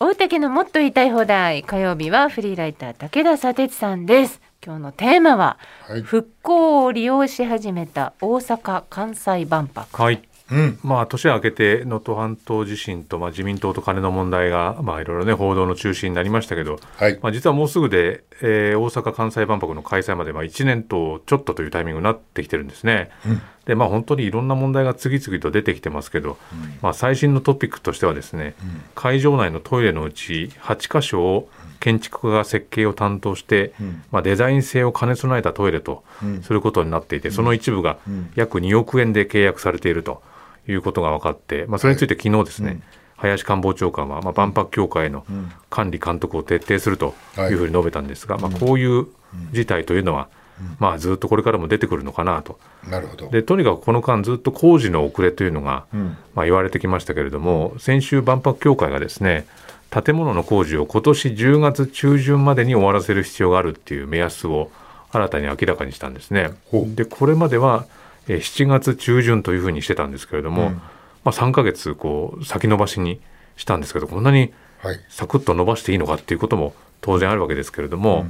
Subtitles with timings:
[0.00, 10.22] 大竹のもっと言いたい放題火曜日はフリーライター武田砂鉄さんです今日のテーマは、はい復興を利用し始めた大阪・関西万博はい。
[10.50, 10.78] うん。
[10.82, 17.18] まあ、年明けて能登半島地震と、まあ、自民党と金の問題が、まあ、いろいろね、報道の中心になりましたけど、はい。
[17.20, 23.10] まあ、実はもうすぐで、えー大阪・関西万博の開催まで、まあ、1年とちょっとというタイミングになってきてるんですね。
[23.26, 26.38] うんで、まあ、本当にいろんな問題が次々と出てきてますけど、
[26.82, 28.54] まあ、最新のトピックとしてはですね、
[28.96, 31.48] 会場内のトイレのうち8箇所を
[31.80, 34.02] 建築家が設計を担当して、うん。
[34.10, 36.42] まあ、デザイン性を兼ね備えたトイレとうん。
[36.42, 38.32] することになっていて、その一部がうん。
[38.34, 40.22] 約2億円で契約されていると
[40.66, 42.82] いうことが分かって、まあ、それについて昨日ですね、うん。
[43.16, 45.52] 林官房長官は、まあ、万博協会のうん。
[45.70, 49.06] 管理監督を徹底するとはいいうふうに述べたんですが、まあ、こういう
[49.52, 50.28] 事態というのは、
[50.78, 52.58] まあ、ずっとこれからも出てくるのかなと。
[52.88, 53.28] なるほど。
[53.30, 59.46] でとにかくこの間ずっと工事の遅れというのが、うんまあ、言われてきましたけれども先週万博協会がですね
[59.90, 64.70] 建物の工事を今年10月中旬までに終わらせる必要があるっていう目安を
[65.10, 66.50] 新たに明らかにしたんですね。
[66.94, 67.86] でこれまでは
[68.28, 70.82] えー7月中旬というふうにしてたんですけれども、うんま
[71.26, 73.20] あ、3ヶ月こう先延ばしに
[73.56, 75.00] したんですけどこんなにはい。
[75.08, 78.26] サクッと伸ばしていいのかっていうことも当然あるわけですけれども、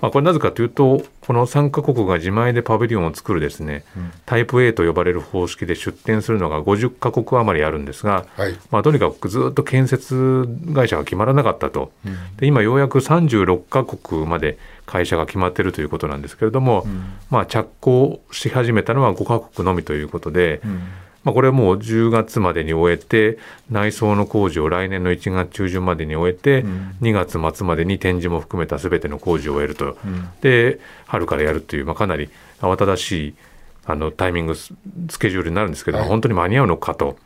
[0.00, 4.12] まあ、これなぜかというとこの3カ国が自前でパビリオンを作るですね、うん。
[4.26, 8.56] タイプ A と呼ばれる方式で出展するのが50カ国余りあるんですが、はい。
[8.70, 12.36] まあ、とにかくずっと建設会社が決まらなかったと、うん。
[12.36, 17.14] で今ようやく36カ国まで会社が決まっているということなんですけれども、ん。
[17.30, 20.82] まあ、着工し始めたのは5カ国のみということで、うん
[21.26, 23.36] まあ、これはもう10月までに終えて
[23.68, 26.96] 内装の工事を来年の1月中旬までに終えて、うん。
[27.00, 30.28] 2月末までに展示も含めた全ての工事を終えると、うん。
[30.40, 33.34] で春からやるという、まあ、かなり慌ただしい
[33.86, 34.72] あのタイミングス
[35.10, 36.08] スケジュールになるんですけど、はい。
[36.08, 37.06] 本当に間に合うのかと。
[37.06, 37.16] はい。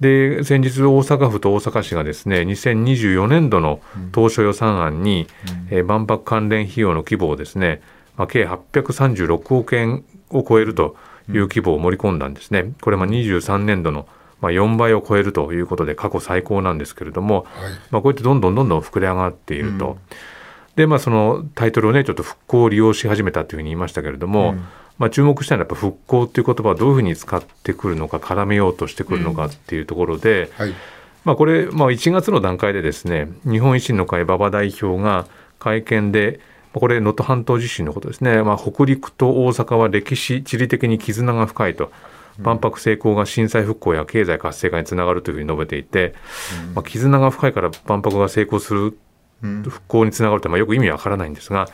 [0.00, 3.80] で先日大阪府と大阪市がですね2024年度の
[4.12, 5.26] 当初予算案に、
[5.70, 7.82] えー万博関連費用の規模をですね、
[8.16, 10.96] まあ、計836億円を超えると
[11.30, 12.72] いう規模を盛り込んだんですね。
[12.80, 14.06] これまあ23年度の
[14.40, 17.72] まあ4倍を超えるということで過去最高なんですけれども、はい。
[17.90, 19.98] まあ、こうやってどんどんどんどん膨れ上がっていると。
[20.76, 24.64] でまあそのタイトルをねちょっと復興を利用し始めたというふうに言いましたけれども、うん
[24.98, 30.74] まあ、注目したのはやっぱ復興っていう言葉をどういうふうに使ってくるのか絡めようとしてくるのかっていうところで、はい。
[31.24, 35.26] まあ、これ、まあ、1月の段階でですね日本維新の会馬場代表が
[35.58, 41.90] 会見でまあこれ能登半島地震のことですね、まあ、北陸と大阪は歴史地理的に絆が深いと。
[42.38, 46.14] 万博成功が震災復興や経済活性化につながるというふうに述べていて、
[46.72, 48.96] まあ、絆が深いから万博が成功する
[49.42, 49.62] うん。
[49.62, 51.68] 復興につながるってまあよく意味わからないんですが、はい。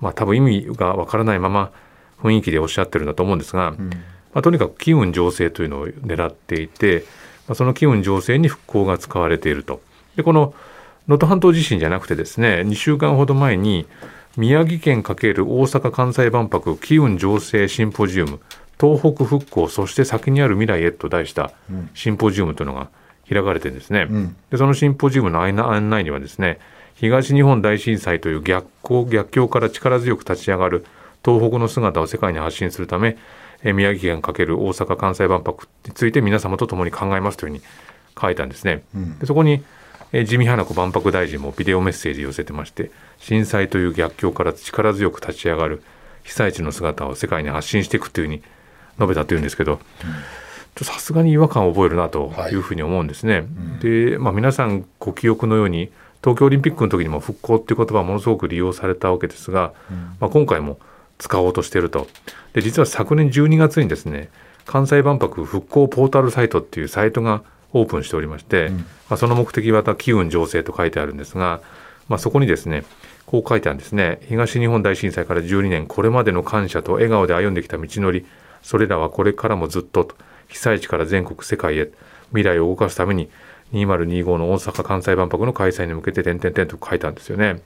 [0.00, 1.72] まあ、多分意味がわからないまま
[2.20, 3.90] 雰囲気でおっしゃってるんだと思うんですが、うん。
[3.90, 3.96] ま
[4.34, 7.04] あ、とにかく機運醸成というのを狙っていて、
[7.46, 9.80] まあ、その機運醸成に復興が使われていると。
[10.16, 10.54] でこの
[11.06, 13.86] 能登半島地震じゃなくてですね2週間ほど前に
[14.36, 18.40] 宮城県×大阪・関西万博機運醸成シンポジウム
[18.80, 22.88] 東北復興そして先にある未来へと題したうんシンポジウムというのが
[23.28, 24.06] 開かれてですね。
[24.10, 26.58] うんでそのシンポジウムの案内案内にはですね
[26.96, 30.84] 東日本大震災という逆行逆境から力強く立ち上がる
[31.24, 33.16] 東北の姿を世界に発信するため
[33.62, 37.62] えー宮城県×大阪・関西万博について皆様と共に考えますというふうに
[38.20, 38.82] 書いたんですね。
[38.94, 39.62] うんでそこに、えー
[40.12, 45.82] 自見花子万博大臣もビデオメッセージ寄せてまして震災という逆境から力強く立ち上がる
[46.22, 48.42] 被災地の姿を世界に発信していくというふうに
[48.98, 49.80] 述べたというんですけど、
[50.82, 53.44] さすがに違和感を覚えるなというふうに思うんですね。
[53.80, 55.90] で、まあ、皆さんご記憶のように
[56.22, 59.72] 東京オリンピックの時にも復興っていう言葉はものすごく利用されたわけですが、
[60.20, 60.78] まあ、今回も
[61.18, 62.08] 使おうとしていると。
[62.54, 64.30] で実は昨年12月にですね
[64.64, 67.42] 関西万博復興ポータルサイトっていうサイトが
[67.74, 68.76] オープンしておりまして、ん。
[68.78, 71.60] まあ、その目的はまた機運醸成と書いてあるんですが、
[72.08, 72.84] まあ、そこにですね
[73.26, 74.20] こう書いてあるんですね。
[74.28, 78.24] 東日本大震災から12年これまでの感謝と笑顔で歩んできた道のり
[78.62, 80.16] それらはこれからもずっとと。
[80.48, 81.90] 被災地から全国世界へ
[82.28, 83.28] 未来を動かすために
[83.72, 87.60] 2025の大阪・関西万博の開催に向けて点々々と書いたんですよね。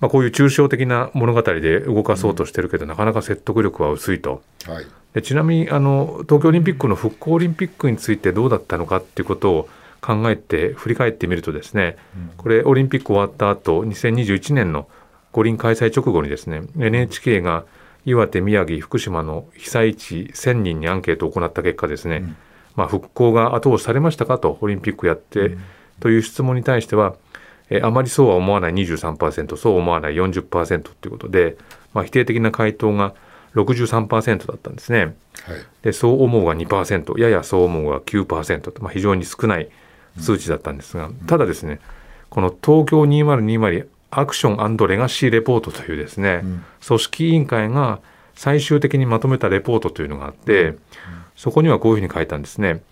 [0.00, 4.42] まあ、こういう抽象的な物語で動かそうとしてるけど、なかなか説得力は薄いと。
[4.66, 4.86] はい。
[5.14, 9.68] でちなみにあの東京オリンピックの復興オリンピックについてどうだったのかっていうことを
[10.00, 11.96] 考えて振り返ってみるとですね、
[12.36, 14.88] これオリンピック終わった後2021年の
[15.32, 17.64] 五輪開催直後にですね NHK が
[18.06, 22.36] 岩手宮城福島の被災地1000人にアンケートを行った結果ですね、ん
[22.76, 25.58] まあ、復興が後押しされましたかとオリンピックやって、
[25.98, 27.14] という質問に対しては
[27.70, 31.56] えーあまりそうは思わない23%そう思わない40%ということで、
[31.94, 33.14] まあ、否定的な回答が
[33.54, 35.00] 63%だったんですね。
[35.00, 35.14] はい。
[35.82, 39.68] でそう思うが2%ややそう思うが9%と、まあ、非常に少ない
[40.18, 41.80] 数値だったんですが、ただですね
[42.28, 48.00] この東京2020アクションレガシーレポートというですね、うん組織委員会が
[48.34, 50.76] 最終的にまとめたレポートというのがあって、
[51.36, 52.82] そこにはこういうふうに書いたんですね。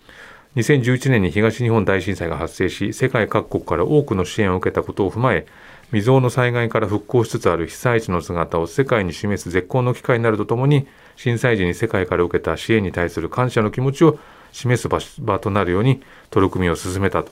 [0.55, 5.45] 2011年に東日本大震災が発生し、世界各国から多くの支援を受けたことを踏まえ、
[5.91, 14.17] 未曾有の災害から復興しつつある被災地の姿を世界に示す絶好の機会になるとともに、震災時に世界から受けた支援に対する感謝の気持ちを
[14.51, 16.01] 示す場場となるように
[16.31, 17.31] 取り組みを進めたと。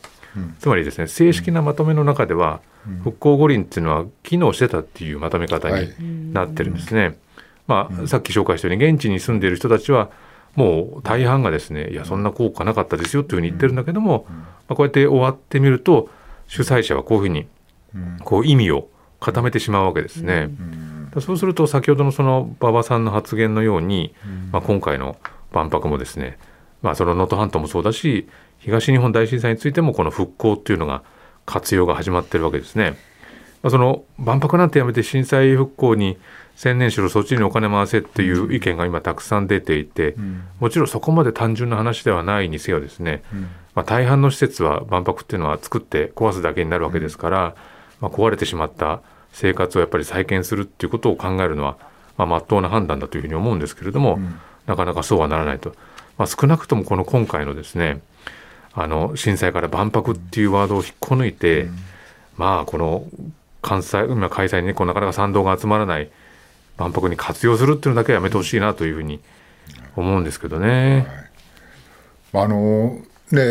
[0.59, 2.61] つまりですね、正式なまとめの中では、
[3.03, 7.17] 復興五輪っていうのは機能してたっていうまとめ方はいになってるんですね。
[7.67, 10.09] まあ、さっき紹介したように現地に住んでいる人たちは
[10.57, 14.35] もう大半がですねいやそんな効果なかったですよというふうに言ってるんだけども、ま
[14.69, 16.09] あ、こうやって終わってみると
[16.47, 17.47] 主催者はこういうふうに
[17.95, 18.89] うんこう意味を
[19.19, 20.49] 固めてしまうわけですね。
[20.49, 24.13] うんそうすると先ほどのその馬場さんの発言のように、
[24.51, 25.15] まあ、今回の
[25.51, 26.37] 万博もですね、
[26.81, 28.27] まあ、その能登半島もそうだし
[28.59, 31.03] 東日本大震災についてもこの復興っていうのが
[31.45, 32.97] 活用が始まってるわけですね。
[33.63, 36.17] まあ、その万博なんてやめて震災復興に
[36.55, 40.43] 専念しろそっちにお金回せっていう意見が今たくさん出ていて、うん。
[40.59, 43.23] もちろんそこまで単純な話ではないにせよですね、
[43.75, 47.55] まあ、大半の施設は万博っていうのは作って壊すだけになるわけですから、
[47.99, 49.01] まあ、壊れてしまった
[49.31, 51.77] 生活をやっぱり再建するっていうことを考えるのは
[52.17, 54.39] まあ、真っ当な判断だというふうに思うんですけれども、ん。
[54.65, 55.73] なかなかそうはならないと、
[56.17, 58.01] まあ、少なくともこの今回のですね
[58.73, 61.67] あの震災から万博っていうワードを引っこ抜いて、
[62.35, 63.05] まあこの
[63.67, 66.09] 関西今開催にねこうなかなか賛同が集まらない
[66.77, 69.19] 万博に活用するっていうのだけはやめてほしいなというふうに
[69.97, 71.05] 思うんですけどね。
[72.31, 72.99] あの
[73.31, 73.41] ね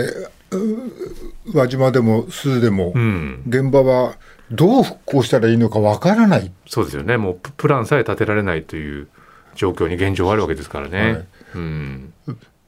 [0.53, 4.17] う輪島でも珠洲でも、うん、現場は
[4.51, 7.17] どう復興したらいいのかわからない、そうですよね。
[7.17, 9.09] もうププランさえ立てられないという
[9.55, 11.01] 状況に現状はあるわけですからね。
[11.01, 11.27] はい。
[11.57, 12.13] うん。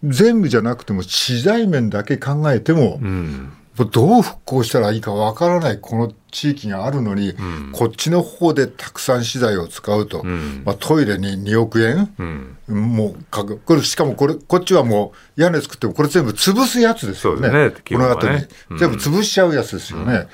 [0.05, 3.53] 全部じゃなくても資材面だけ考えてもう、ん
[3.85, 7.73] どう復興したらいいかわからないこの地域があるのに、ん。
[7.73, 10.63] こっちの方でたくさん資材を使うと、うん。
[10.65, 12.57] まあ、トイレに2億円、うん。
[12.69, 17.51] もうかこれしかもこれこっちはもう屋根作ってもこれ全部潰すやつですよね。
[17.51, 18.41] ね基この後に、
[18.79, 20.29] 全部潰しちゃうやつですよね、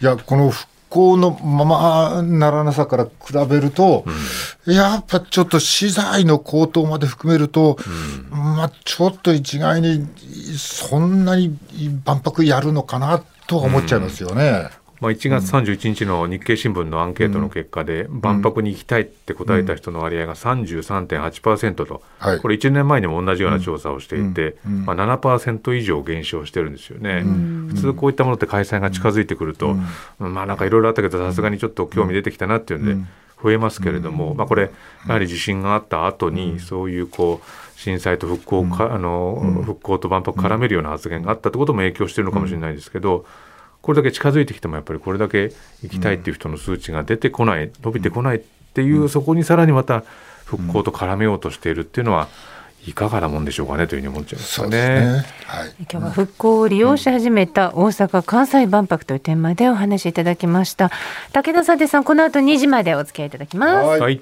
[0.00, 4.04] いやこの復興のままならなさから比べると、
[4.66, 7.78] やっぱちょっと資材の高騰まで含めると、
[8.30, 10.06] まあちょっと一概に
[10.58, 11.56] そんなに
[12.04, 14.68] 万博やるのかなとは思っちゃいますよね。
[15.00, 22.38] まあ、1月31日の日経新聞のアンケートの結果で、万博に行きたいって答えた人の割合が33.8%と、はい。
[22.38, 24.84] これ1年前にも同じような調査をしていて、うん。
[24.84, 27.24] まあ、7%以上減少してるんですよね。
[27.68, 29.74] 普通こういったものって開催が近づいてくると、
[30.18, 32.96] まあなんかいろいろあったけどさすがにちょっと興味出てきたなっていうんで
[33.42, 34.70] 増えますけれども、まあ、これ
[35.06, 43.24] やはり地震があった後にそういうこう震災と復興か、あの復興と万博絡めるような発言があったってことも影響してるのかもしれないですけど、
[43.82, 48.40] これだけ近づいてきてもやっぱりこれだけ行きたいっていう人の数値が出てこない伸びてこないっ
[48.74, 50.04] ていう、そこにさらにまた
[50.44, 52.28] 復興と絡めようとしているっていうのは
[52.86, 55.06] いかがなもんでしょうかねというふうに思っちゃいますそうよですね。
[55.12, 55.24] ね。
[55.46, 55.74] はい。
[55.80, 60.90] 今日は復興を利用し始めた大阪・関西万博というテーマでお話しいただきました。
[61.32, 63.86] 武田さてさん、この後2時までお付き合いいただきます。
[63.86, 64.20] はいはい